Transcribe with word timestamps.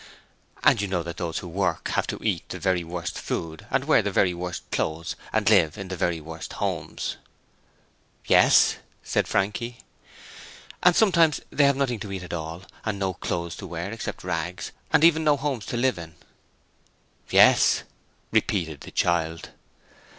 'And 0.63 0.81
you 0.81 0.87
know 0.87 1.03
that 1.03 1.17
those 1.17 1.37
who 1.37 1.47
work 1.47 1.89
have 1.89 2.07
to 2.07 2.17
eat 2.23 2.49
the 2.49 2.57
very 2.57 2.83
worst 2.83 3.19
food, 3.19 3.67
and 3.69 3.83
wear 3.83 4.01
the 4.01 4.09
very 4.09 4.33
worst 4.33 4.63
clothes, 4.71 5.15
and 5.31 5.47
live 5.47 5.77
in 5.77 5.89
the 5.89 5.95
very 5.95 6.19
worst 6.19 6.53
homes.' 6.53 7.17
'Yes,' 8.25 8.77
said 9.03 9.27
Frankie. 9.27 9.77
'And 10.81 10.95
sometimes 10.95 11.39
they 11.51 11.65
have 11.65 11.75
nothing 11.77 11.99
to 11.99 12.11
eat 12.11 12.23
at 12.23 12.33
all, 12.33 12.63
and 12.83 12.97
no 12.97 13.13
clothes 13.13 13.55
to 13.57 13.67
wear 13.67 13.91
except 13.91 14.23
rags, 14.23 14.71
and 14.91 15.03
even 15.03 15.23
no 15.23 15.37
homes 15.37 15.67
to 15.67 15.77
live 15.77 15.99
in.' 15.99 16.15
'Yes,' 17.29 17.83
repeated 18.31 18.81
the 18.81 18.89
child. 18.89 19.51